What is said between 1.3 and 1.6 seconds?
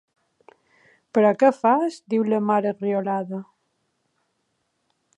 què